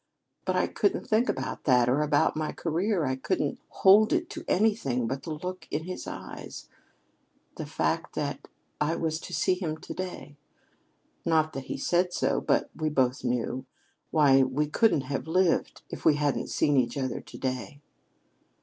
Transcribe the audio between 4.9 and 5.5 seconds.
but the